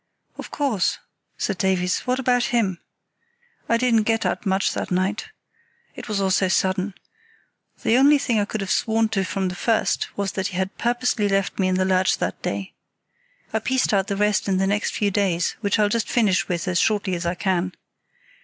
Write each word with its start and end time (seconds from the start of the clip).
"Of 0.35 0.49
course," 0.49 0.97
said 1.37 1.59
Davies, 1.59 1.99
"what 2.07 2.17
about 2.17 2.45
him? 2.45 2.79
I 3.69 3.77
didn't 3.77 4.01
get 4.01 4.25
at 4.25 4.47
much 4.47 4.73
that 4.73 4.89
night. 4.89 5.27
It 5.93 6.07
was 6.07 6.19
all 6.19 6.31
so 6.31 6.47
sudden. 6.47 6.95
The 7.83 7.97
only 7.97 8.17
thing 8.17 8.39
I 8.39 8.45
could 8.45 8.61
have 8.61 8.71
sworn 8.71 9.09
to 9.09 9.23
from 9.23 9.49
the 9.49 9.53
first 9.53 10.07
was 10.17 10.31
that 10.31 10.47
he 10.47 10.57
had 10.57 10.75
purposely 10.79 11.29
left 11.29 11.59
me 11.59 11.67
in 11.67 11.75
the 11.75 11.85
lurch 11.85 12.17
that 12.17 12.41
day. 12.41 12.73
I 13.53 13.59
pieced 13.59 13.93
out 13.93 14.07
the 14.07 14.17
rest 14.17 14.47
in 14.49 14.57
the 14.57 14.65
next 14.65 14.95
few 14.95 15.11
days, 15.11 15.55
which 15.61 15.77
I'll 15.77 15.87
just 15.87 16.09
finish 16.09 16.47
with 16.47 16.67
as 16.67 16.79
shortly 16.79 17.13
as 17.13 17.27
I 17.27 17.35
can. 17.35 17.71